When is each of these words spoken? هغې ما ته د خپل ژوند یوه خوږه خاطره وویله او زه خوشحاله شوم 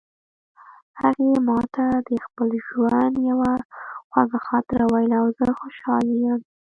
هغې 1.01 1.31
ما 1.47 1.59
ته 1.75 1.85
د 2.07 2.09
خپل 2.25 2.49
ژوند 2.67 3.13
یوه 3.29 3.51
خوږه 4.09 4.39
خاطره 4.47 4.83
وویله 4.85 5.15
او 5.21 5.27
زه 5.37 5.45
خوشحاله 5.59 6.11
شوم 6.21 6.41